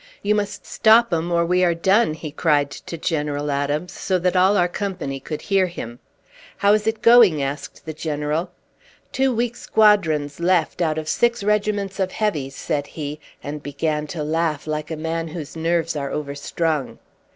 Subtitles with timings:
[0.23, 4.35] "You must stop 'em, or we are done!" he cried to General Adams, so that
[4.35, 5.99] all our company could hear him.
[6.57, 8.49] "How is it going?" asked the general.
[9.11, 14.23] "Two weak squadrons left out of six regiments of heavies," said he, and began to
[14.23, 16.97] laugh like a man whose nerves are overstrung.